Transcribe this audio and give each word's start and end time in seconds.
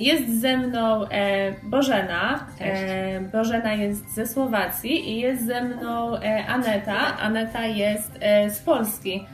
Jest 0.00 0.40
ze 0.40 0.56
mną 0.56 1.08
e, 1.08 1.52
Bożena. 1.62 2.46
E, 2.60 3.20
Bożena 3.20 3.72
jest 3.72 4.14
ze 4.14 4.26
Słowacji 4.26 5.10
i 5.10 5.20
jest 5.20 5.46
ze 5.46 5.64
mną 5.64 6.16
e, 6.16 6.46
Aneta. 6.46 7.18
Aneta 7.18 7.66
jest 7.66 8.18
e, 8.20 8.50
z 8.50 8.58
Polski. 8.58 9.24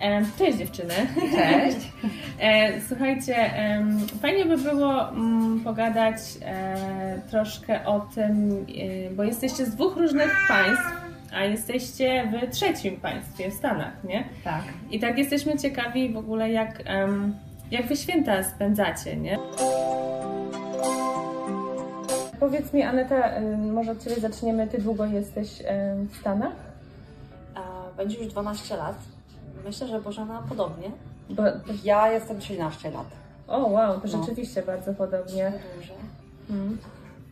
E, 0.00 0.22
cześć 0.38 0.58
dziewczyny. 0.58 0.94
Cześć. 1.36 1.92
E, 2.40 2.80
słuchajcie, 2.88 3.50
fajnie 4.22 4.44
by 4.44 4.58
było 4.58 5.08
mm, 5.08 5.60
pogadać 5.60 6.18
troszkę 7.30 7.84
o 7.84 8.00
tym, 8.00 8.66
bo 9.16 9.24
jesteście 9.24 9.66
z 9.66 9.74
dwóch 9.74 9.96
różnych 9.96 10.36
państw, 10.48 10.84
a 11.34 11.44
jesteście 11.44 12.28
w 12.32 12.50
trzecim 12.50 12.96
państwie, 12.96 13.50
w 13.50 13.54
Stanach, 13.54 14.04
nie? 14.04 14.24
Tak. 14.44 14.62
I 14.90 15.00
tak 15.00 15.18
jesteśmy 15.18 15.58
ciekawi 15.58 16.12
w 16.12 16.16
ogóle, 16.16 16.50
jak, 16.50 16.82
em, 16.84 17.34
jak 17.72 17.86
wy 17.88 17.96
święta 17.96 18.42
spędzacie, 18.42 19.16
nie? 19.16 19.38
Powiedz 22.40 22.72
mi, 22.72 22.82
Aneta, 22.82 23.40
może 23.72 23.92
od 23.92 24.04
Ciebie 24.04 24.20
zaczniemy. 24.20 24.66
Ty 24.66 24.78
długo 24.82 25.04
jesteś 25.04 25.62
w 26.10 26.16
Stanach? 26.20 26.52
A, 27.54 27.60
Będzie 27.96 28.18
już 28.18 28.26
12 28.32 28.76
lat. 28.76 28.96
Myślę, 29.64 29.88
że 29.88 30.00
Bożena 30.00 30.42
podobnie. 30.48 30.90
Bo, 31.30 31.42
Ja 31.84 32.12
jestem 32.12 32.40
13 32.40 32.90
lat. 32.90 33.06
o, 33.48 33.58
wow, 33.58 34.00
to 34.00 34.08
No. 34.12 34.18
rzeczywiście 34.20 34.62
bardzo 34.62 34.94
podobnie. 34.94 35.52
Duże. 35.76 35.92
Mm. 36.50 36.78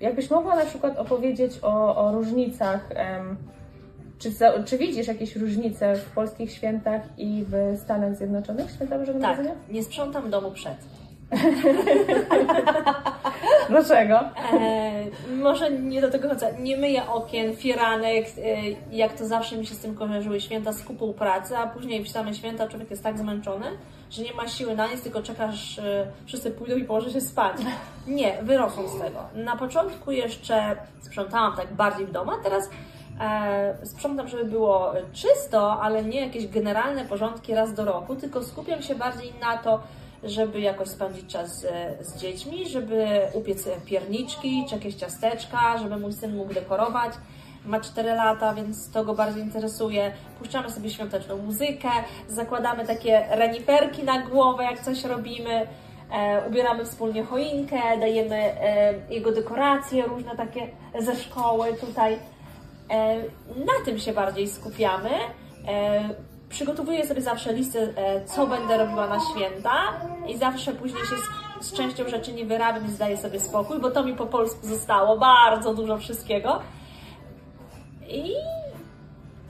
Jakbyś 0.00 0.30
mogła 0.30 0.56
na 0.56 0.64
przykład 0.66 0.98
opowiedzieć 0.98 1.58
o, 1.62 1.96
o 1.96 2.12
różnicach, 2.12 2.80
em, 2.90 3.36
czy, 4.20 4.30
czy 4.64 4.78
widzisz 4.78 5.06
jakieś 5.06 5.36
różnice 5.36 5.96
w 5.96 6.10
polskich 6.10 6.52
świętach 6.52 7.02
i 7.18 7.44
w 7.48 7.78
Stanach 7.80 8.16
Zjednoczonych, 8.16 8.70
święta 8.70 8.98
Bożego 8.98 9.20
Tak, 9.20 9.30
Narodzenia? 9.30 9.54
nie 9.70 9.82
sprzątam 9.82 10.30
domu 10.30 10.50
przed. 10.50 10.76
Dlaczego? 13.68 14.20
E, 14.52 15.04
może 15.36 15.70
nie 15.70 16.00
do 16.00 16.10
tego 16.10 16.28
chodzę. 16.28 16.54
Nie 16.58 16.76
myję 16.76 17.06
okien, 17.08 17.56
firanek, 17.56 18.26
e, 18.26 18.30
jak 18.96 19.12
to 19.12 19.26
zawsze 19.26 19.56
mi 19.56 19.66
się 19.66 19.74
z 19.74 19.78
tym 19.78 19.94
kojarzyły 19.94 20.40
święta 20.40 20.72
z 20.72 20.82
kupą 20.82 21.12
pracy, 21.12 21.56
a 21.56 21.66
później 21.66 22.04
w 22.04 22.08
same 22.08 22.34
święta 22.34 22.68
człowiek 22.68 22.90
jest 22.90 23.02
tak 23.02 23.18
zmęczony, 23.18 23.66
że 24.10 24.22
nie 24.22 24.34
ma 24.34 24.48
siły 24.48 24.74
na 24.76 24.86
nic, 24.86 25.02
tylko 25.02 25.22
czekasz, 25.22 25.78
e, 25.78 26.06
wszyscy 26.26 26.50
pójdą 26.50 26.76
i 26.76 26.84
położy 26.84 27.10
się 27.10 27.20
spać. 27.20 27.56
Nie, 28.06 28.38
wyrosłam 28.42 28.88
z 28.88 29.00
tego. 29.00 29.18
Na 29.34 29.56
początku 29.56 30.10
jeszcze 30.10 30.76
sprzątałam 31.00 31.56
tak 31.56 31.74
bardziej 31.74 32.06
w 32.06 32.12
domu, 32.12 32.30
a 32.30 32.42
teraz 32.42 32.70
sprzątam, 33.84 34.28
żeby 34.28 34.44
było 34.44 34.92
czysto, 35.12 35.82
ale 35.82 36.04
nie 36.04 36.20
jakieś 36.20 36.48
generalne 36.48 37.04
porządki 37.04 37.54
raz 37.54 37.74
do 37.74 37.84
roku, 37.84 38.16
tylko 38.16 38.42
skupiam 38.42 38.82
się 38.82 38.94
bardziej 38.94 39.32
na 39.40 39.58
to, 39.58 39.80
żeby 40.22 40.60
jakoś 40.60 40.88
spędzić 40.88 41.32
czas 41.32 41.60
z, 41.60 41.66
z 42.06 42.16
dziećmi, 42.16 42.68
żeby 42.68 43.06
upiec 43.32 43.68
pierniczki 43.84 44.64
czy 44.68 44.74
jakieś 44.74 44.94
ciasteczka, 44.94 45.78
żeby 45.78 45.96
mój 45.96 46.12
syn 46.12 46.36
mógł 46.36 46.54
dekorować. 46.54 47.12
Ma 47.66 47.80
4 47.80 48.14
lata, 48.14 48.54
więc 48.54 48.90
to 48.90 49.04
go 49.04 49.14
bardzo 49.14 49.38
interesuje. 49.38 50.12
Puszczamy 50.38 50.70
sobie 50.70 50.90
świąteczną 50.90 51.36
muzykę, 51.36 51.88
zakładamy 52.28 52.86
takie 52.86 53.26
reniferki 53.30 54.04
na 54.04 54.22
głowę, 54.22 54.64
jak 54.64 54.80
coś 54.80 55.04
robimy. 55.04 55.66
E, 56.12 56.48
ubieramy 56.48 56.84
wspólnie 56.84 57.24
choinkę, 57.24 57.80
dajemy 58.00 58.36
e, 58.36 58.94
jego 59.10 59.32
dekoracje 59.32 60.02
różne 60.06 60.36
takie 60.36 60.68
ze 60.98 61.16
szkoły 61.16 61.74
tutaj. 61.74 62.18
E, 62.90 63.16
na 63.56 63.84
tym 63.84 63.98
się 63.98 64.12
bardziej 64.12 64.48
skupiamy. 64.48 65.10
E, 65.68 66.08
przygotowuję 66.48 67.06
sobie 67.06 67.22
zawsze 67.22 67.52
listę, 67.52 67.78
e, 67.96 68.24
co 68.24 68.46
będę 68.46 68.78
robiła 68.78 69.06
na 69.06 69.18
święta 69.20 69.72
i 70.28 70.38
zawsze 70.38 70.72
później 70.72 71.02
się 71.02 71.16
z, 71.60 71.66
z 71.66 71.72
częścią 71.72 72.08
rzeczy 72.08 72.32
nie 72.32 72.44
wyrabiam 72.44 72.86
i 72.86 72.90
zdaję 72.90 73.16
sobie 73.16 73.40
spokój, 73.40 73.80
bo 73.80 73.90
to 73.90 74.04
mi 74.04 74.14
po 74.14 74.26
polsku 74.26 74.66
zostało 74.66 75.18
bardzo 75.18 75.74
dużo 75.74 75.98
wszystkiego. 75.98 76.60
I 78.08 78.34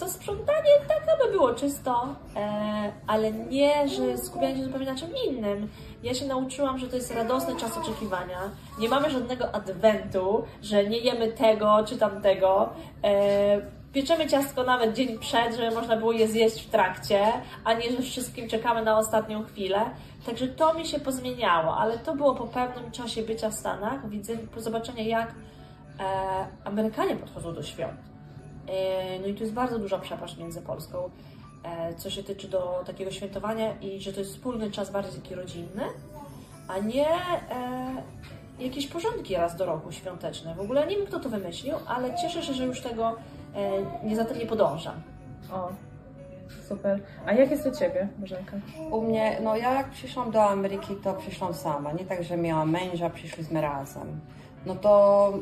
to 0.01 0.09
sprzątanie 0.09 0.71
tak, 0.89 1.15
aby 1.15 1.33
było 1.33 1.55
czysto, 1.55 2.15
e, 2.37 2.93
ale 3.07 3.33
nie, 3.33 3.89
że 3.89 4.19
skupianie 4.19 4.57
się 4.57 4.65
zupełnie 4.65 4.87
na 4.87 4.95
czym 4.95 5.09
innym. 5.29 5.69
Ja 6.03 6.15
się 6.15 6.27
nauczyłam, 6.27 6.79
że 6.79 6.89
to 6.89 6.97
jest 6.97 7.15
radosny 7.15 7.57
czas 7.57 7.79
oczekiwania. 7.79 8.39
Nie 8.79 8.89
mamy 8.89 9.11
żadnego 9.11 9.55
adwentu, 9.55 10.45
że 10.63 10.85
nie 10.85 10.99
jemy 10.99 11.33
tego 11.33 11.85
czy 11.89 11.99
tamtego. 11.99 12.69
E, 13.05 13.61
pieczemy 13.93 14.27
ciastko 14.27 14.63
nawet 14.63 14.95
dzień 14.95 15.19
przed, 15.19 15.57
żeby 15.57 15.75
można 15.75 15.97
było 15.97 16.13
je 16.13 16.29
zjeść 16.29 16.67
w 16.67 16.71
trakcie, 16.71 17.33
a 17.65 17.75
nie, 17.75 17.91
że 17.91 18.03
wszystkim 18.03 18.49
czekamy 18.49 18.83
na 18.83 18.99
ostatnią 18.99 19.45
chwilę. 19.45 19.81
Także 20.27 20.49
to 20.49 20.75
mi 20.75 20.87
się 20.87 21.01
pozmieniało, 21.01 21.77
ale 21.77 21.99
to 21.99 22.17
było 22.17 22.35
po 22.35 22.47
pewnym 22.47 22.91
czasie 22.91 23.23
bycia 23.23 23.51
w 23.51 23.55
Stanach, 23.55 24.09
widzę, 24.09 24.33
zobaczenia 24.57 25.03
jak 25.03 25.35
e, 26.01 26.05
Amerykanie 26.65 27.17
podchodzą 27.17 27.55
do 27.55 27.63
świąt. 27.63 28.10
E, 28.69 29.19
No 29.21 29.27
i 29.27 29.35
tu 29.35 29.41
jest 29.41 29.53
bardzo 29.55 29.79
duża 29.79 29.99
przepaść 29.99 30.37
między 30.37 30.63
Polską, 30.63 31.11
e, 31.65 31.95
co 31.95 32.11
się 32.11 32.23
tyczy 32.23 32.49
do 32.49 32.83
takiego 32.87 33.11
świętowania 33.11 33.75
i 33.81 34.01
że 34.01 34.13
to 34.13 34.21
jest 34.21 34.33
wspólny 34.33 34.71
czas 34.71 34.91
bardziej 34.91 35.23
taki 35.23 35.35
rodzinny, 35.35 35.83
a 36.69 36.79
nie 36.79 37.09
e, 37.09 38.03
jakieś 38.59 38.87
porządki 38.87 39.35
raz 39.37 39.57
do 39.57 39.67
roku 39.67 39.93
świąteczne. 39.93 40.55
W 40.55 40.61
ogóle 40.61 40.87
nie 40.87 40.97
wiem, 40.97 41.07
kto 41.07 41.21
to 41.21 41.29
wymyślił, 41.29 41.75
ale 41.89 42.15
cieszę 42.17 42.43
się, 42.43 42.55
że 42.55 42.65
już 42.67 42.81
tego 42.81 43.17
nie 44.05 44.17
za 44.17 44.25
tym 44.25 44.39
nie 44.39 44.47
podążam. 44.47 44.95
O, 45.53 45.69
super. 46.69 47.01
A 47.27 47.33
jak 47.33 47.51
jest 47.51 47.67
u 47.67 47.71
Ciebie, 47.79 48.09
Bożenka? 48.19 48.57
U 48.91 49.03
mnie, 49.03 49.39
no 49.43 49.57
ja 49.57 49.75
jak 49.75 49.91
przyszłam 49.91 50.31
do 50.31 50.43
Ameryki, 50.45 50.95
to 50.97 51.15
przyszłam 51.15 51.55
sama. 51.55 51.93
Nie 51.93 52.05
tak, 52.05 52.25
że 52.25 52.37
miałam 52.37 52.71
męża, 52.71 53.11
przyszliśmy 53.11 53.61
razem. 53.61 54.21
No 54.67 54.75
to 54.75 55.33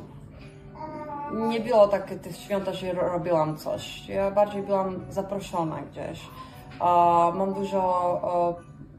nie 1.33 1.61
było 1.61 1.89
tak 1.89 2.15
tych 2.15 2.37
świąt, 2.37 2.69
że 2.69 2.93
robiłam 2.93 3.57
coś. 3.57 4.09
Ja 4.09 4.31
bardziej 4.31 4.63
byłam 4.63 5.01
zaproszona 5.11 5.77
gdzieś. 5.93 6.21
Mam 7.35 7.55
dużo 7.55 8.21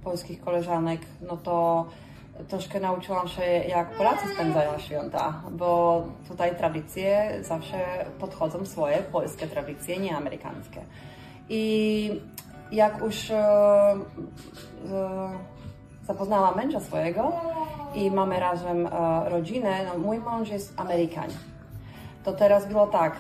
polskich 0.03 0.41
koleżanek, 0.41 1.01
no 1.21 1.37
to 1.37 1.85
troszkę 2.47 2.79
nauczyłam 2.79 3.27
się, 3.27 3.43
jak 3.43 3.97
Polacy 3.97 4.33
spędzają 4.33 4.79
święta, 4.79 5.41
bo 5.51 6.03
tutaj 6.27 6.55
tradycje 6.55 7.39
zawsze 7.41 8.05
podchodzą 8.19 8.65
swoje 8.65 8.97
polskie 8.97 9.47
tradycje, 9.47 9.99
nie 9.99 10.17
amerykańskie. 10.17 10.81
I 11.49 12.21
jak 12.71 13.01
już 13.01 13.31
e, 13.31 13.35
e, 13.37 13.97
zapoznałam 16.03 16.55
męża 16.55 16.79
swojego 16.79 17.31
i 17.95 18.11
mamy 18.11 18.39
razem 18.39 18.87
e, 18.87 19.29
rodzinę, 19.29 19.85
no 19.85 19.99
mój 19.99 20.19
mąż 20.19 20.49
jest 20.49 20.79
Amerykanin. 20.79 21.37
To 22.23 22.33
teraz 22.33 22.67
było 22.67 22.87
tak, 22.87 23.15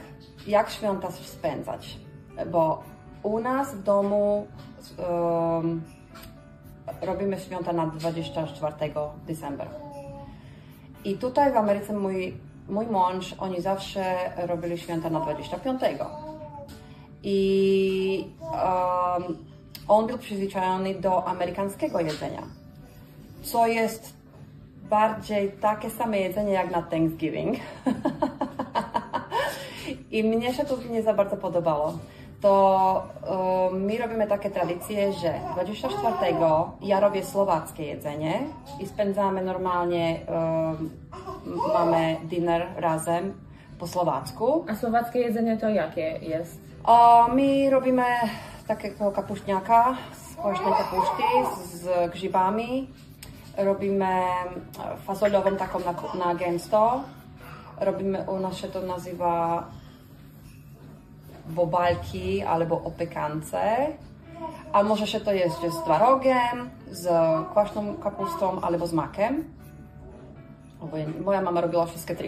jak 0.47 0.69
święta 0.69 1.11
spędzać, 1.11 1.97
bo 2.51 2.83
u 3.23 3.39
nas 3.39 3.75
w 3.75 3.83
domu 3.83 4.47
em, 4.97 5.81
robimy 7.01 7.39
święta 7.39 7.73
na 7.73 7.87
24 7.87 8.75
decembra. 9.27 9.67
I 11.05 11.17
tutaj 11.17 11.53
w 11.53 11.57
Ameryce 11.57 11.93
mój, 11.93 12.37
mój 12.69 12.87
mąż, 12.87 13.35
oni 13.39 13.61
zawsze 13.61 14.15
robili 14.47 14.77
święta 14.77 15.09
na 15.09 15.19
25. 15.19 15.81
I 17.23 18.27
em, 18.53 19.37
on 19.87 20.07
był 20.07 20.17
przyzwyczajony 20.17 20.95
do 20.95 21.27
amerykańskiego 21.27 21.99
jedzenia, 21.99 22.43
co 23.41 23.67
jest 23.67 24.13
bardziej 24.89 25.51
takie 25.51 25.89
same 25.89 26.19
jedzenie 26.19 26.53
jak 26.53 26.71
na 26.71 26.81
Thanksgiving. 26.81 27.57
I 30.11 30.23
mnie 30.23 30.53
się 30.53 30.65
to 30.65 30.77
nie 30.89 31.03
za 31.03 31.13
bardzo 31.13 31.37
podobało. 31.37 31.93
To 32.41 33.03
e, 33.71 33.75
my 33.75 33.97
robimy 33.97 34.27
takie 34.27 34.49
tradycje, 34.49 35.13
że 35.13 35.39
24 35.53 36.35
ja 36.81 36.99
robię 36.99 37.25
słowackie 37.25 37.85
jedzenie 37.85 38.39
i 38.79 38.87
spędzamy 38.87 39.41
normalnie, 39.41 40.19
e, 40.27 40.75
mamy 41.73 42.17
dinner 42.23 42.67
razem 42.77 43.33
po 43.79 43.87
słowacku. 43.87 44.65
A 44.69 44.75
słowackie 44.75 45.19
jedzenie 45.19 45.57
to 45.57 45.69
jakie 45.69 46.19
jest? 46.21 46.59
A 46.83 47.27
my 47.33 47.69
robimy 47.69 48.03
takiego 48.67 49.11
kapuśniaka 49.11 49.97
z 50.13 50.35
kwaśnej 50.35 50.73
kapuszki 50.73 51.23
z 51.73 52.11
grzybami. 52.11 52.89
Robimy 53.57 54.05
e, 54.05 54.97
fazoliową 55.05 55.55
taką 55.55 55.79
na, 55.79 56.25
na 56.25 56.35
gęsto. 56.35 57.03
Robimy, 57.79 58.25
u 58.29 58.39
nas 58.39 58.57
się 58.57 58.67
to 58.67 58.81
nazywa 58.81 59.63
bobalki 61.49 62.43
albo 62.43 62.81
opykance. 62.81 63.87
A 64.73 64.83
może 64.83 65.07
się 65.07 65.19
to 65.19 65.33
jest 65.33 65.55
z 65.55 65.83
twarogiem, 65.83 66.69
z 66.91 67.07
kwaśną 67.51 67.95
kapustą 67.95 68.61
albo 68.61 68.87
z 68.87 68.93
makiem. 68.93 69.43
Obojętnie. 70.81 71.21
Moja 71.21 71.41
mama 71.41 71.61
robiła 71.61 71.85
wszystkie 71.85 72.15
trzy, 72.15 72.27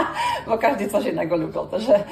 bo 0.46 0.58
każdy 0.58 0.88
coś 0.88 1.06
innego 1.06 1.36
lubił. 1.36 1.66
Także. 1.66 2.04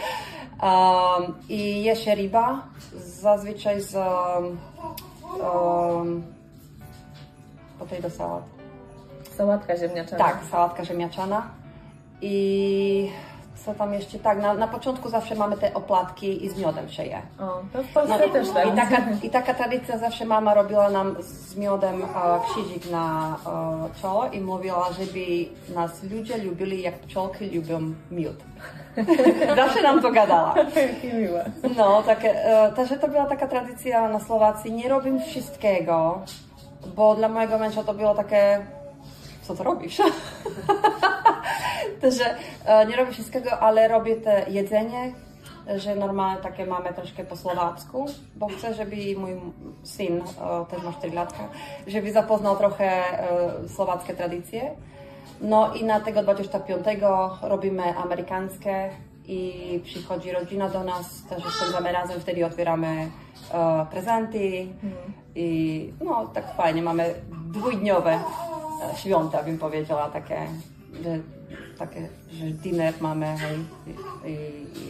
Um, 0.63 1.35
I 1.49 1.83
je 1.83 1.97
się 1.97 2.15
ryba, 2.15 2.63
zazwyczaj 2.97 3.81
z 3.81 3.95
um, 3.95 4.59
potato 7.79 8.11
salad. 8.11 8.43
sałatka 9.37 9.77
ziemniaczana. 9.77 10.25
Tak, 10.25 10.39
sałatka 10.51 10.85
ziemniaczana. 10.85 11.43
I 12.21 13.11
co 13.65 13.75
tam 13.75 13.95
jeszcze? 13.95 14.19
Tak, 14.19 14.43
na, 14.43 14.55
na 14.55 14.69
początku 14.69 15.09
zawsze 15.09 15.35
mamy 15.35 15.57
te 15.57 15.75
opłatki 15.75 16.45
i 16.45 16.49
z 16.49 16.59
miodem 16.59 16.89
się 16.89 17.05
je. 17.05 17.23
O, 17.41 17.63
to 17.73 17.83
w 17.83 17.93
Polsce 17.93 18.19
No, 18.27 18.33
też 18.33 18.51
tak. 18.51 18.69
I 18.69 18.77
taka, 18.77 18.97
I 19.23 19.31
taka 19.31 19.55
tradycja 19.55 19.99
zawsze 19.99 20.25
mama 20.25 20.55
robiła 20.55 20.91
nam 20.91 21.17
z 21.21 21.57
miodem 21.57 22.03
e, 22.03 22.07
krzyżyk 22.47 22.91
na 22.91 23.37
e, 23.47 24.01
czoło 24.03 24.27
i 24.33 24.41
mówiła, 24.41 24.89
żeby 24.93 25.49
nas 25.75 26.03
ludzie 26.03 26.39
lubili 26.39 26.83
jak 26.83 26.99
pszczółki 26.99 27.51
lubią 27.57 27.81
miód. 28.11 28.37
zawsze 29.57 29.83
nam 29.83 30.03
to 30.03 30.11
gadała. 30.11 30.55
Miłe. 31.15 31.51
No, 31.77 32.03
takie, 32.03 32.45
e, 32.45 32.73
także 32.73 32.99
to 32.99 33.09
była 33.09 33.25
taka 33.27 33.49
tradycja 33.49 34.09
na 34.09 34.21
Słowacji. 34.21 34.73
Nie 34.73 34.89
robię 34.89 35.21
wszystkiego, 35.21 36.21
bo 36.97 37.15
dla 37.15 37.29
mojego 37.29 37.59
męża 37.59 37.85
to 37.85 37.95
było 37.95 38.15
takie, 38.15 38.67
co 39.43 39.55
to 39.55 39.65
robisz? 39.65 40.03
Także 42.03 42.25
e, 42.67 42.87
nie 42.87 42.97
robię 42.97 43.13
wszystkiego, 43.13 43.59
ale 43.59 43.89
robię 43.89 44.17
te 44.17 44.45
jedzenie, 44.49 45.13
że 45.77 45.97
normalnie 45.97 46.43
takie 46.43 46.67
mamy 46.67 46.93
troszkę 46.93 47.25
po 47.25 47.37
słowacku, 47.37 48.07
bo 48.37 48.49
chcę, 48.49 48.75
żeby 48.75 48.97
mój 49.17 49.41
syn, 49.83 50.23
też 50.71 50.83
ma 50.83 50.93
4 50.93 51.13
latka, 51.13 51.49
żeby 51.87 52.13
zapoznał 52.13 52.57
trochę 52.57 52.85
e, 52.85 53.69
słowackie 53.69 54.15
tradycje. 54.15 54.71
No 55.41 55.75
i 55.75 55.85
na 55.85 56.01
tego 56.01 56.23
25 56.23 56.87
robimy 57.43 57.97
amerykańskie 57.97 58.91
i 59.27 59.81
przychodzi 59.85 60.33
rodzina 60.33 60.69
do 60.69 60.85
nas, 60.85 61.23
też 61.29 61.45
spędzamy 61.55 61.93
razem, 61.93 62.21
wtedy 62.21 62.47
otwieramy 62.47 63.11
e, 63.55 63.87
prezenty 63.91 64.67
i 65.35 65.93
no 66.01 66.27
tak 66.35 66.57
fajnie, 66.57 66.83
mamy 66.83 67.15
dwudniowe 67.53 68.19
święta, 68.97 69.43
bym 69.43 69.59
powiedziała, 69.59 70.11
takie, 70.11 70.47
że, 71.05 71.19
takie, 71.81 72.09
że 72.33 72.45
dinner 72.47 72.95
mamy 73.01 73.27
i, 73.87 73.91
i, 74.31 74.33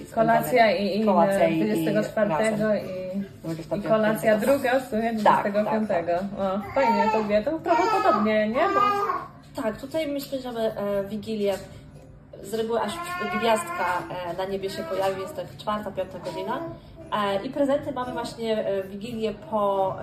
i 0.02 0.06
Kolacja 0.14 0.72
i, 0.76 1.00
i 1.00 1.04
kolacja 1.04 1.48
i- 1.48 1.58
i 1.60 1.64
24 1.64 2.28
razem. 2.30 2.54
i, 2.54 3.20
25. 3.44 3.84
i 3.84 3.88
kolacja 3.88 4.38
druga 4.38 4.80
w 4.80 4.90
sumie 4.90 5.16
Tak, 5.24 5.52
25. 5.52 5.88
tak, 5.88 6.04
O, 6.38 6.74
fajnie 6.74 7.08
to 7.12 7.24
wie, 7.24 7.42
to 7.42 7.58
trochę 7.58 7.82
podobnie, 8.02 8.48
nie? 8.48 8.54
Bo 8.74 8.80
Tak, 9.62 9.80
tutaj 9.80 10.08
my 10.12 10.20
spędzamy 10.20 10.60
e, 10.76 11.04
Wigilię. 11.04 11.54
Z 12.42 12.54
reguły 12.54 12.80
aż 12.80 12.92
gwiazdka 13.38 14.02
e, 14.30 14.36
na 14.36 14.44
niebie 14.44 14.70
się 14.70 14.82
pojawi, 14.82 15.20
jest 15.20 15.36
tak 15.36 15.56
czwarta, 15.58 15.90
piąta 15.90 16.18
godzina. 16.18 16.60
E, 17.12 17.44
I 17.46 17.50
prezenty 17.50 17.92
mamy 17.92 18.12
właśnie 18.12 18.66
e, 18.66 18.82
Wigilię 18.82 19.34
po, 19.50 19.94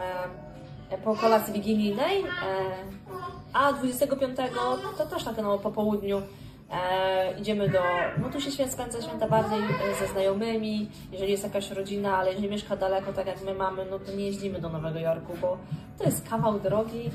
e, 0.92 0.98
po 0.98 1.16
kolacji 1.16 1.54
wigilijnej. 1.54 2.22
E, 2.22 2.26
a 3.54 3.74
25 3.74 4.38
to 4.98 5.06
też 5.06 5.24
tak 5.24 5.38
no, 5.38 5.58
po 5.58 5.72
południu 5.72 6.22
e, 6.72 7.40
idziemy 7.40 7.70
do. 7.70 7.80
No 8.22 8.30
tu 8.30 8.42
się 8.42 8.52
świat 8.52 8.72
spędza 8.72 9.02
święta 9.02 9.28
bardziej 9.28 9.60
e, 9.60 9.96
ze 10.00 10.08
znajomymi, 10.08 10.90
jeżeli 11.12 11.32
jest 11.32 11.44
jakaś 11.44 11.72
rodzina, 11.72 12.18
ale 12.18 12.30
jeżeli 12.30 12.50
mieszka 12.50 12.76
daleko, 12.76 13.14
tak 13.14 13.28
jak 13.28 13.44
my 13.44 13.54
mamy, 13.54 13.86
no 13.92 14.00
to 14.00 14.12
nie 14.12 14.26
jeździmy 14.26 14.62
do 14.62 14.70
Nowego 14.70 15.00
Jorku, 15.00 15.34
bo 15.42 15.58
to 15.98 16.04
jest 16.04 16.30
kawał 16.30 16.60
drogi 16.60 17.12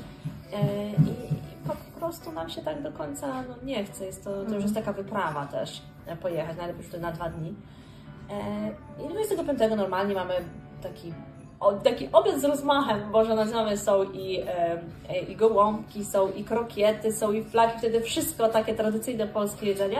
e, 0.53 0.89
i 0.89 1.33
po 1.67 1.99
prostu 1.99 2.31
nam 2.31 2.49
się 2.49 2.61
tak 2.61 2.81
do 2.81 2.91
końca 2.91 3.41
no, 3.41 3.55
nie 3.63 3.83
chce. 3.83 4.05
Jest 4.05 4.23
to, 4.23 4.43
to 4.45 4.53
już 4.53 4.63
jest 4.63 4.75
taka 4.75 4.93
wyprawa 4.93 5.45
też 5.45 5.81
e, 6.05 6.15
pojechać, 6.15 6.57
najlepiej 6.57 6.83
wtedy 6.83 7.03
na 7.03 7.11
dwa 7.11 7.29
dni. 7.29 7.55
E, 8.29 9.05
I 9.05 9.09
25 9.09 9.59
normalnie 9.77 10.15
mamy 10.15 10.33
taki, 10.81 11.13
taki 11.71 12.09
obiad 12.11 12.41
z 12.41 12.43
rozmachem, 12.43 13.11
Boże 13.11 13.35
nazywamy, 13.35 13.77
są 13.77 14.03
i, 14.03 14.39
e, 15.09 15.19
i 15.29 15.35
gołąbki, 15.35 16.05
są 16.05 16.31
i 16.31 16.43
krokiety, 16.43 17.11
są 17.13 17.31
i 17.31 17.43
flaki, 17.43 17.77
wtedy 17.77 18.01
wszystko 18.01 18.49
takie 18.49 18.73
tradycyjne 18.75 19.27
polskie 19.27 19.65
jedzenie. 19.67 19.99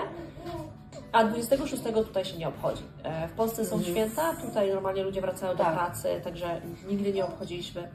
A 1.12 1.24
26 1.24 1.84
tutaj 1.84 2.26
się 2.26 2.38
nie 2.38 2.48
obchodzi. 2.48 2.84
E, 3.04 3.28
W 3.28 3.32
Polsce 3.32 3.66
są 3.66 3.82
święta, 3.84 4.34
tutaj 4.34 4.70
normalnie 4.74 5.04
ludzie 5.04 5.22
wracają 5.22 5.56
do 5.56 5.64
Tak. 5.64 5.74
pracy, 5.74 6.22
także 6.24 6.62
nigdy 6.88 7.14
nie 7.14 7.26
obchodziliśmy. 7.26 7.90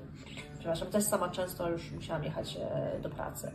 Przepraszam, 0.59 0.89
też 0.89 1.05
sama 1.05 1.29
często 1.29 1.71
już 1.71 1.93
musiałam 1.93 2.25
jechać 2.25 2.57
e, 2.57 2.99
do 3.01 3.09
pracy. 3.11 3.51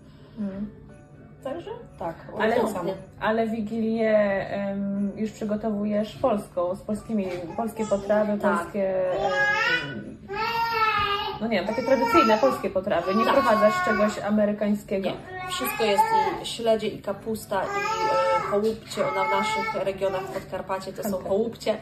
Także 1.44 1.72
Tak, 2.00 2.16
Ale, 2.40 2.56
ale 3.20 3.48
Wigilię 3.48 4.18
em, 4.50 5.12
już 5.16 5.32
przygotowujesz 5.32 6.16
polską, 6.16 6.76
z 6.76 6.82
polskimi, 6.82 7.28
polskie 7.58 7.86
potrawy, 7.86 8.38
Tak. 8.38 8.58
polskie... 8.58 9.12
Em, 9.12 10.18
no 11.42 11.48
nie 11.48 11.58
wiem, 11.58 11.68
takie 11.68 11.84
tradycyjne 11.84 12.38
polskie 12.38 12.70
potrawy. 12.70 13.16
Nie 13.16 13.26
Tak. 13.26 13.34
wprowadzasz 13.36 13.86
czegoś 13.86 14.20
amerykańskiego. 14.20 15.10
Nie, 15.10 15.16
wszystko 15.50 15.84
jest 15.84 16.04
i 16.42 16.46
śledzie, 16.46 16.88
i 16.88 17.02
kapusta, 17.02 17.64
i 17.64 17.68
e, 17.68 18.40
chołupcie. 18.42 19.02
Na 19.16 19.38
naszych 19.38 19.84
regionach 19.86 20.22
w 20.22 20.34
Podkarpacie 20.34 20.94
to 20.94 21.04
są 21.04 21.18
chołupcie. 21.24 21.72
E, 21.74 21.76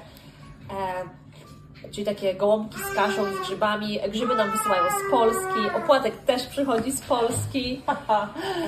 czyli 1.91 2.05
takie 2.05 2.35
gołąbki 2.35 2.77
z 2.91 2.95
kaszą, 2.95 3.25
z 3.25 3.39
grzybami. 3.39 3.99
Grzyby 4.09 4.35
nam 4.35 4.51
wysyłają 4.51 4.83
z 4.83 5.11
Polski. 5.11 5.75
Opłatek 5.83 6.17
też 6.17 6.47
przychodzi 6.47 6.91
z 6.91 7.01
Polski. 7.01 7.81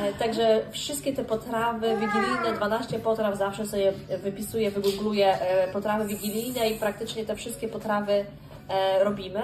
E, 0.01 0.13
także 0.13 0.61
wszystkie 0.71 1.13
te 1.13 1.23
potrawy 1.23 1.97
wigilijne, 1.97 2.53
12 2.55 2.99
potraw 2.99 3.37
zawsze 3.37 3.65
sobie 3.65 3.93
wypisuję, 4.23 4.71
wygoogluję 4.71 5.33
e, 5.33 5.67
potrawy 5.67 6.05
wigilijne 6.05 6.69
i 6.69 6.79
praktycznie 6.79 7.25
te 7.25 7.35
wszystkie 7.35 7.67
potrawy 7.67 8.25
e, 8.69 9.03
robimy. 9.03 9.41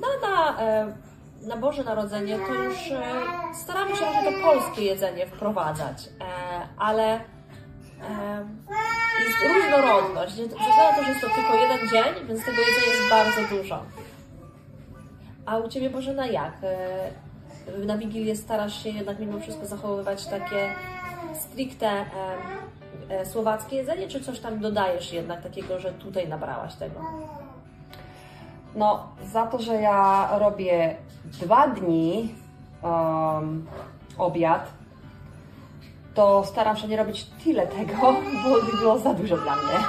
No 0.00 0.28
na 0.28 0.56
na 1.42 1.56
Boże 1.56 1.84
Narodzenie 1.84 2.38
to 2.48 2.54
już 2.54 2.76
staramy 3.54 3.96
się 3.96 4.04
raczej 4.04 4.34
to 4.34 4.40
polskie 4.42 4.82
jedzenie 4.82 5.26
wprowadzać, 5.26 6.08
ale 6.78 7.20
jest 9.24 9.38
różnorodność. 9.54 10.38
Na 10.38 10.96
to, 10.96 11.02
że 11.04 11.08
jest 11.10 11.20
to 11.20 11.28
tylko 11.28 11.54
jeden 11.54 11.88
dzień, 11.88 12.26
więc 12.28 12.44
tego 12.44 12.58
jedzenia 12.58 12.92
jest 12.92 13.10
bardzo 13.10 13.56
dużo. 13.56 13.82
A 15.46 15.56
u 15.58 15.68
Ciebie 15.68 15.90
Bożena 15.90 16.26
jak? 16.26 16.52
E, 16.62 17.86
Na 17.86 17.98
Wigilię 17.98 18.36
starasz 18.36 18.82
się 18.82 18.88
jednak 18.88 19.18
mimo 19.18 19.40
wszystko 19.40 19.66
zachowywać 19.66 20.26
takie 20.26 20.72
stricte 21.34 21.86
e, 21.88 22.04
e, 23.08 23.26
słowackie 23.26 23.76
jedzenie, 23.76 24.08
czy 24.08 24.20
coś 24.20 24.40
tam 24.40 24.60
dodajesz 24.60 25.12
jednak 25.12 25.42
takiego, 25.42 25.80
że 25.80 25.92
tutaj 25.92 26.28
nabrałaś 26.28 26.74
tego? 26.74 27.00
No, 28.74 29.08
za 29.24 29.46
to, 29.46 29.58
że 29.58 29.74
ja 29.74 30.28
robię 30.38 30.96
dwa 31.24 31.68
dni 31.68 32.34
um, 32.82 33.66
obiad, 34.18 34.70
to 36.16 36.44
staram 36.44 36.76
się 36.76 36.88
nie 36.88 36.96
robić 36.96 37.26
tyle 37.44 37.66
tego, 37.66 37.96
bo 38.44 38.72
by 38.72 38.78
było 38.78 38.98
za 38.98 39.14
dużo 39.14 39.36
dla 39.36 39.56
mnie. 39.56 39.84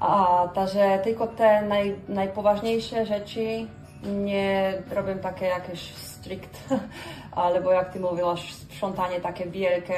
A, 0.00 0.48
także 0.54 1.00
tylko 1.04 1.26
te 1.26 1.62
naj, 1.62 1.96
najpoważniejsze 2.08 3.06
rzeczy 3.06 3.66
nie 4.02 4.72
robię 4.90 5.14
takie 5.14 5.46
jakieś 5.46 5.94
strict, 5.94 6.68
albo 7.32 7.72
jak 7.72 7.92
Ty 7.92 8.00
mówiłaś, 8.00 8.52
sprzątanie 8.52 9.20
takie 9.20 9.46
wielkie. 9.46 9.94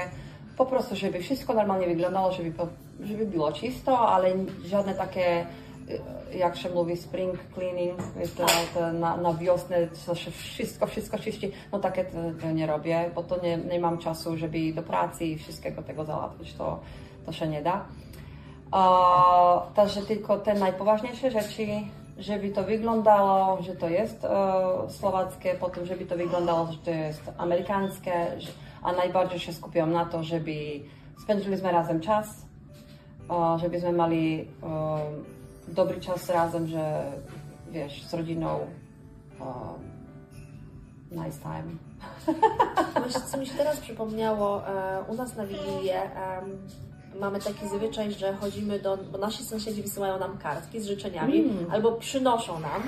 Po 0.57 0.67
prostu, 0.67 0.97
żeby 0.97 1.21
wszystko 1.21 1.55
normalnie 1.55 1.87
wyglądało, 1.87 2.33
żeby, 2.33 2.53
żeby 3.03 3.27
było 3.27 3.53
czysto, 3.53 3.99
ale 3.99 4.33
żadne 4.65 4.95
takie, 4.95 5.47
jak 6.35 6.57
się 6.57 6.71
mówi, 6.71 6.97
spring 6.97 7.39
cleaning, 7.55 7.99
to, 8.37 8.47
to 8.75 8.93
na, 8.93 9.17
na 9.17 9.35
wiosnę, 9.35 9.89
co 9.89 10.15
się 10.15 10.31
wszystko, 10.31 10.87
wszystko 10.87 11.19
czyści. 11.19 11.53
No 11.73 11.79
takie 11.79 12.05
to, 12.05 12.19
to 12.41 12.51
nie 12.51 12.67
robię, 12.67 13.11
bo 13.15 13.23
to 13.23 13.43
nie, 13.43 13.57
nie 13.57 13.81
mam 13.81 13.99
czasu, 13.99 14.37
żeby 14.37 14.73
do 14.73 14.83
pracy 14.83 15.25
i 15.25 15.39
wszystkiego 15.39 15.83
tego 15.83 16.05
załatwić, 16.05 16.55
to, 16.55 16.81
to 17.27 17.33
się 17.33 17.49
nie 17.49 17.63
da. 17.63 17.85
A, 18.71 19.67
także 19.75 20.03
tylko 20.03 20.39
te 20.39 20.55
najpoważniejsze 20.55 21.31
rzeczy, 21.31 21.67
żeby 22.19 22.51
to 22.51 22.65
wyglądało, 22.65 23.63
że 23.63 23.77
to 23.77 23.89
jest 23.89 24.25
e, 24.25 24.29
słowackie, 24.89 25.55
potem 25.61 25.87
żeby 25.87 26.07
to 26.07 26.17
wyglądało, 26.17 26.73
że 26.73 26.79
to 26.79 26.91
jest 26.91 27.31
amerykańskie, 27.39 28.13
a 28.83 28.93
najbardziej 28.93 29.39
się 29.39 29.53
skupiam 29.53 29.93
na 29.93 30.05
to, 30.05 30.23
żeby 30.23 30.53
spędziliśmy 31.23 31.73
razem 31.73 32.01
czas, 32.01 32.47
e, 33.31 33.59
żebyśmy 33.59 33.93
mieli 33.93 34.41
e, 34.41 35.40
dobry 35.71 36.01
czas 36.01 36.31
razem, 36.31 36.67
że 36.67 37.13
wiesz, 37.71 38.07
z 38.07 38.15
rodziną 38.15 38.67
e, 39.41 39.45
nice 41.11 41.39
time. 41.39 41.77
Właśnie, 43.01 43.21
co 43.21 43.39
mi 43.39 43.47
się 43.47 43.55
teraz 43.55 43.81
przypomniało, 43.81 44.69
e, 44.69 45.03
u 45.09 45.15
nas 45.15 45.37
na 45.37 45.47
Wigilię 45.47 46.11
mamy 47.21 47.41
taki 47.41 47.69
zwyczaj, 47.69 48.13
że 48.13 48.33
chodzimy 48.33 48.79
do, 48.79 48.99
bo 49.13 49.19
nasi 49.19 49.45
sąsiedzi 49.45 49.83
wysyłają 49.83 50.19
nam 50.19 50.39
kartki 50.39 50.81
z 50.81 50.87
życzeniami 50.87 51.45
albo 51.73 51.93
przynoszą 51.93 52.61
nam, 52.61 52.83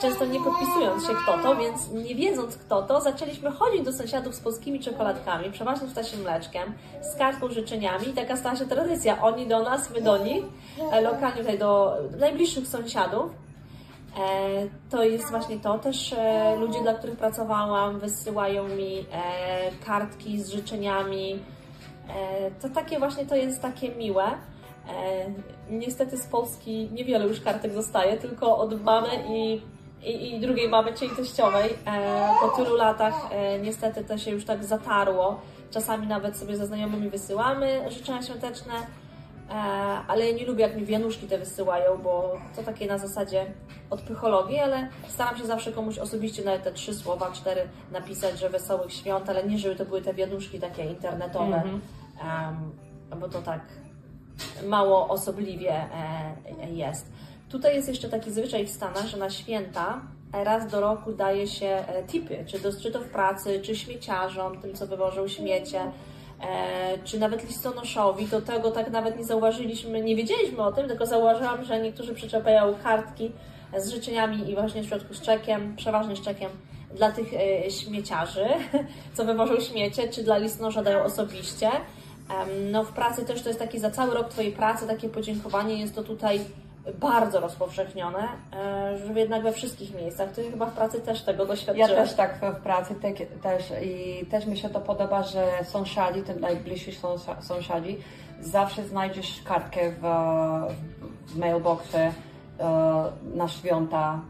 często 0.00 0.24
nie 0.26 0.40
podpisując 0.40 1.06
się 1.06 1.12
kto 1.22 1.38
to, 1.42 1.56
więc 1.56 1.90
nie 1.92 2.14
wiedząc 2.14 2.56
kto 2.56 2.82
to, 2.82 3.00
zaczęliśmy 3.00 3.50
chodzić 3.50 3.82
do 3.82 3.92
sąsiadów 3.92 4.34
z 4.34 4.40
polskimi 4.40 4.80
czekoladkami, 4.80 5.50
przeważnie 5.52 5.88
z 5.88 5.92
ptasim 5.92 6.20
mleczkiem, 6.20 6.72
z 7.02 7.16
kartką 7.16 7.50
życzeniami 7.50 8.08
i 8.08 8.12
taka 8.12 8.36
stała 8.36 8.56
się 8.56 8.66
tradycja. 8.66 9.22
Oni 9.22 9.46
do 9.46 9.62
nas, 9.62 9.90
my 9.90 10.00
do 10.02 10.18
nich, 10.18 10.44
e, 10.92 11.00
lokalnie 11.00 11.40
tutaj 11.40 11.58
do 11.58 11.96
najbliższych 12.18 12.66
sąsiadów. 12.66 13.30
To 14.90 15.02
jest 15.02 15.30
właśnie 15.30 15.58
to. 15.58 15.78
Też 15.78 16.12
e, 16.12 16.56
ludzie, 16.56 16.82
dla 16.82 16.94
których 16.94 17.16
pracowałam, 17.16 17.98
wysyłają 17.98 18.68
mi 18.68 18.98
e, 18.98 19.04
kartki 19.86 20.40
z 20.42 20.48
życzeniami. 20.48 21.38
E, 22.08 22.50
To 22.50 22.68
takie 22.68 22.98
właśnie 22.98 23.26
to 23.26 23.36
jest 23.36 23.62
takie 23.62 23.88
miłe. 23.88 24.24
Niestety 25.70 26.16
z 26.16 26.26
Polski 26.26 26.88
niewiele 26.92 27.26
już 27.26 27.40
kartek 27.40 27.72
zostaje, 27.72 28.16
tylko 28.16 28.58
od 28.58 28.82
mamy 28.84 29.08
i, 29.28 29.60
i, 30.02 30.34
i 30.34 30.40
drugiej 30.40 30.68
mamy, 30.68 30.94
czyli 30.94 31.10
teściowej. 31.10 31.70
Po 32.40 32.48
tylu 32.48 32.76
latach 32.76 33.14
niestety 33.62 34.04
to 34.04 34.18
się 34.18 34.30
już 34.30 34.44
tak 34.44 34.64
zatarło. 34.64 35.40
Czasami 35.70 36.06
nawet 36.06 36.36
sobie 36.36 36.56
ze 36.56 36.66
znajomymi 36.66 37.10
wysyłamy 37.10 37.90
życzenia 37.90 38.22
świąteczne, 38.22 38.72
ale 40.08 40.30
ja 40.30 40.36
nie 40.36 40.46
lubię 40.46 40.62
jak 40.62 40.76
mi 40.76 40.86
wianuszki 40.86 41.26
te 41.26 41.38
wysyłają, 41.38 41.98
bo 42.02 42.38
to 42.56 42.62
takie 42.62 42.86
na 42.86 42.98
zasadzie 42.98 43.46
odpychologii, 43.90 44.58
ale 44.58 44.88
staram 45.08 45.38
się 45.38 45.46
zawsze 45.46 45.72
komuś 45.72 45.98
osobiście 45.98 46.44
nawet 46.44 46.62
te 46.62 46.72
trzy 46.72 46.94
słowa, 46.94 47.32
cztery 47.32 47.68
napisać, 47.92 48.38
że 48.38 48.50
wesołych 48.50 48.92
świąt, 48.92 49.28
ale 49.28 49.44
nie 49.44 49.58
żeby 49.58 49.76
to 49.76 49.84
były 49.84 50.02
te 50.02 50.14
wianuszki 50.14 50.60
takie 50.60 50.84
internetowe, 50.84 51.62
mm 51.62 51.80
-hmm. 51.80 51.80
um, 53.10 53.20
bo 53.20 53.28
to 53.28 53.42
tak 53.42 53.60
mało 54.66 55.08
osobliwie 55.08 55.72
e, 55.72 56.70
jest. 56.72 57.12
Tutaj 57.50 57.74
jest 57.74 57.88
jeszcze 57.88 58.08
taki 58.08 58.30
zwyczaj 58.30 58.66
w 58.66 58.70
Stanach, 58.70 59.06
że 59.06 59.16
na 59.16 59.30
święta 59.30 60.00
raz 60.32 60.70
do 60.70 60.80
roku 60.80 61.12
daje 61.12 61.46
się 61.46 61.66
e, 61.66 62.02
tipy, 62.06 62.44
czy 62.82 62.90
to 62.90 63.00
w 63.00 63.08
pracy, 63.08 63.60
czy 63.62 63.76
śmieciarzom, 63.76 64.60
tym 64.60 64.74
co 64.74 64.86
wywożą 64.86 65.28
śmiecie, 65.28 65.80
e, 65.80 66.98
czy 67.04 67.18
nawet 67.18 67.48
listonoszowi. 67.48 68.26
Do 68.26 68.40
tego 68.40 68.70
tak 68.70 68.90
nawet 68.90 69.18
nie 69.18 69.24
zauważyliśmy, 69.24 70.02
nie 70.02 70.16
wiedzieliśmy 70.16 70.62
o 70.62 70.72
tym, 70.72 70.88
tylko 70.88 71.06
zauważyłam, 71.06 71.64
że 71.64 71.80
niektórzy 71.80 72.14
przyczepiają 72.14 72.74
kartki 72.82 73.32
z 73.78 73.90
życzeniami 73.90 74.50
i 74.50 74.54
właśnie 74.54 74.82
w 74.82 74.86
środku 74.86 75.14
z 75.14 75.20
czekiem, 75.20 75.76
przeważnie 75.76 76.16
z 76.16 76.20
czekiem 76.20 76.50
dla 76.96 77.12
tych 77.12 77.34
e, 77.34 77.70
śmieciarzy, 77.70 78.46
co 79.14 79.24
wywożą 79.24 79.60
śmiecie, 79.60 80.08
czy 80.08 80.22
dla 80.22 80.38
listonosza 80.38 80.82
dają 80.82 81.04
osobiście. 81.04 81.70
No 82.72 82.84
w 82.84 82.92
pracy 82.92 83.24
też 83.24 83.42
to 83.42 83.48
jest 83.48 83.58
taki 83.58 83.78
za 83.78 83.90
cały 83.90 84.14
rok 84.14 84.28
Twojej 84.28 84.52
pracy, 84.52 84.86
takie 84.86 85.08
podziękowanie 85.08 85.80
jest 85.80 85.94
to 85.94 86.02
tutaj 86.02 86.40
bardzo 87.00 87.40
rozpowszechnione, 87.40 88.28
e, 88.52 88.98
że 88.98 89.20
jednak 89.20 89.42
we 89.42 89.52
wszystkich 89.52 89.94
miejscach. 89.94 90.32
Ty 90.32 90.50
chyba 90.50 90.66
w 90.66 90.72
pracy 90.72 91.00
też 91.00 91.22
tego 91.22 91.46
doświadczyłeś. 91.46 91.90
Ja 91.90 91.96
też 91.96 92.14
tak 92.14 92.40
w 92.58 92.62
pracy 92.62 92.94
te, 92.94 93.12
też 93.42 93.72
i 93.82 94.26
też 94.26 94.46
mi 94.46 94.58
się 94.58 94.68
to 94.68 94.80
podoba, 94.80 95.22
że 95.22 95.48
sąsiadzi, 95.64 96.22
ten 96.22 96.40
najbliżsi 96.40 96.92
sąsiadzi, 97.40 97.98
zawsze 98.40 98.84
znajdziesz 98.84 99.42
kartkę 99.44 99.90
w, 99.90 100.02
w 101.26 101.38
mailboxie 101.38 102.12
E, 102.60 103.12
na 103.34 103.48
święta 103.48 104.20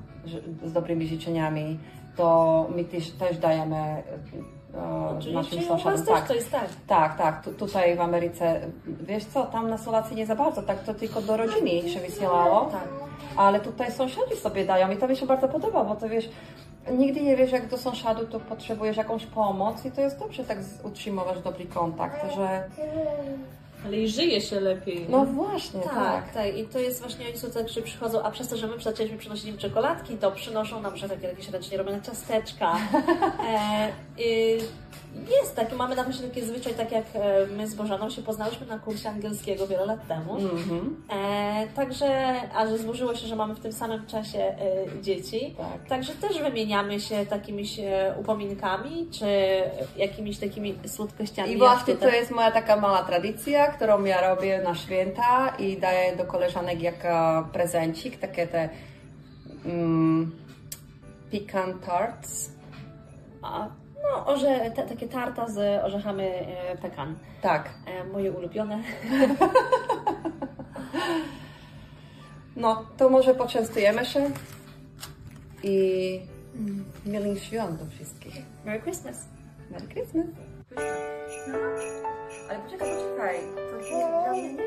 z 0.65 0.73
dobrymi 0.73 1.07
życzeniami, 1.07 1.79
to 2.19 2.67
my 2.77 2.85
też, 2.85 3.11
też 3.11 3.39
dajemy 3.39 3.77
e, 3.77 5.33
naszym 5.33 5.63
sąsiadom. 5.63 6.07
Tak, 6.07 6.29
to 6.29 6.35
jest 6.35 6.51
tak. 6.51 6.69
Tak, 6.87 7.19
tak. 7.19 7.45
Tu, 7.45 7.53
tutaj 7.53 7.97
w 7.97 8.01
Ameryce, 8.01 8.61
wiesz 8.87 9.25
co, 9.25 9.47
tam 9.47 9.71
na 9.71 9.79
Słowacji 9.79 10.17
nie 10.17 10.27
za 10.27 10.37
bardzo, 10.37 10.63
tak 10.63 10.83
to 10.83 10.95
tylko 10.95 11.23
do 11.23 11.37
rodziny 11.37 11.89
się 11.89 12.01
wysyłało. 12.01 12.65
Tak. 12.65 12.89
Ale 13.37 13.61
tutaj 13.61 13.93
sąsiadzi 13.93 14.37
sobie 14.37 14.65
dają 14.65 14.91
i 14.91 14.97
to 14.97 15.09
mi 15.09 15.17
się 15.17 15.27
bardzo 15.27 15.49
podoba, 15.49 15.85
bo 15.85 15.97
to 15.97 16.09
wiesz, 16.09 16.29
nigdy 16.91 17.21
nie 17.21 17.37
wiesz, 17.37 17.53
jak 17.53 17.69
do 17.69 17.79
sąsiadu 17.79 18.27
to 18.27 18.41
potrzebujesz 18.41 18.97
jakąś 18.97 19.27
pomoc 19.27 19.85
i 19.85 19.91
to 19.91 20.01
jest 20.01 20.19
dobrze 20.19 20.45
tak 20.45 20.59
utrzymywać 20.85 21.41
dobry 21.41 21.67
kontakt, 21.67 22.35
że 22.35 22.69
ale 23.85 23.97
i 23.97 24.09
żyje 24.09 24.41
się 24.41 24.61
lepiej. 24.61 25.07
No 25.09 25.25
właśnie, 25.25 25.81
tak. 25.81 25.95
Tak, 25.95 26.33
tak. 26.33 26.57
I 26.57 26.65
to 26.65 26.79
jest 26.79 27.01
właśnie 27.01 27.27
oni 27.27 27.39
są 27.39 27.51
tak, 27.51 27.67
przychodzą, 27.67 28.23
a 28.23 28.31
przez 28.31 28.49
to, 28.49 28.57
że 28.57 28.67
my 28.67 28.81
zaczęliśmy 28.81 29.19
przynosić 29.19 29.47
im 29.47 29.59
czekoladki, 29.59 30.17
to 30.17 30.33
przynoszą 30.33 30.81
nam 30.81 30.97
że 30.97 31.09
takie 31.09 31.27
jakieś 31.27 31.49
ręcznie 31.49 31.79
robione 31.79 32.03
ciasteczka. 32.03 32.77
E, 33.49 33.89
y, 34.21 34.59
jest 35.41 35.57
taki, 35.57 35.75
mamy 35.75 35.97
na 35.97 36.05
właśnie 36.05 36.29
taki 36.29 36.43
zwyczaj, 36.43 36.75
tak 36.75 36.93
jak 36.93 37.05
e, 37.15 37.47
my 37.47 37.69
z 37.69 37.75
Bożaną 37.75 38.11
się 38.11 38.23
poznałyśmy 38.23 38.67
na 38.67 38.79
kursie 38.79 39.09
angielskiego 39.09 39.67
wiele 39.67 39.87
lat 39.87 40.09
temu. 40.09 40.37
Mm 40.37 40.51
-hmm. 40.51 40.91
e, 41.13 41.67
także, 41.75 42.35
a 42.55 42.67
że 42.67 42.79
złożyło 42.79 43.15
się, 43.15 43.27
że 43.27 43.37
mamy 43.37 43.55
w 43.55 43.61
tym 43.61 43.73
samym 43.73 44.07
czasie 44.07 44.39
e, 44.39 44.57
dzieci, 45.03 45.55
tak. 45.59 45.89
także 45.89 46.13
też 46.13 46.39
wymieniamy 46.39 47.01
się 47.01 47.27
takimi 47.27 47.65
upominkami, 48.21 49.09
czy 49.11 49.27
jakimiś 49.97 50.39
takimi 50.39 50.75
słodkościami. 50.87 51.53
I 51.53 51.59
właśnie 51.59 51.95
to 51.95 52.09
jest 52.09 52.31
moja 52.31 52.51
taka 52.51 52.77
mała 52.77 53.03
tradycja, 53.03 53.68
którą 53.69 54.05
ja 54.05 54.35
robię 54.35 54.63
na 54.63 54.75
święta 54.75 55.49
i 55.59 55.77
daję 55.77 56.17
do 56.17 56.25
koleżanek 56.25 56.83
jako 56.83 57.49
prezencik, 57.53 58.19
takie 58.19 58.47
te 58.47 58.69
mm, 59.65 60.33
pecan 61.31 61.79
tarts. 61.79 62.53
A 63.43 63.69
no, 64.03 64.27
orze, 64.27 64.71
te, 64.71 64.83
takie 64.83 65.09
tarta 65.09 65.49
z 65.49 65.85
orzechami 65.85 66.25
e, 66.25 66.77
pekan. 66.83 67.15
Tak. 67.43 67.71
E, 67.87 68.05
moje 68.05 68.33
ulubione. 68.33 68.79
No, 72.59 72.87
to 72.97 73.09
może 73.09 73.35
poczęstujemy 73.35 74.05
się 74.05 74.31
i 75.63 76.21
mm. 76.55 76.85
miłych 77.07 77.45
świąt 77.45 77.83
do 77.83 77.87
wszystkich. 77.91 78.35
Merry 78.65 78.81
Christmas. 78.81 79.29
Merry 79.71 79.89
Christmas. 79.89 80.27
Ale 82.49 82.59
poczekaj, 82.59 82.89
poczekaj. 82.89 83.41
To 83.71 83.77
jest 83.77 83.89
dla 83.91 84.33
mnie 84.33 84.53
nie. 84.53 84.65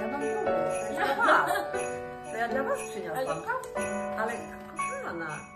Ja 0.00 0.08
mam 0.08 0.20
pomysł. 0.20 0.44
To 0.80 0.92
jest 0.92 0.94
dla 0.94 1.14
Was. 1.26 1.50
To 2.30 2.36
ja 2.36 2.48
dla 2.48 2.62
Was 2.62 2.78
przyniosłam. 2.90 3.42
Ale 4.18 4.32
kochana. 4.76 5.53